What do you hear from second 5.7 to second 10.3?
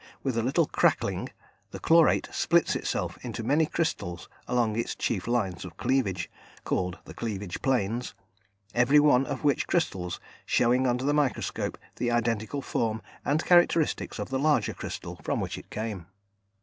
cleavage (called the cleavage planes), every one of which crystals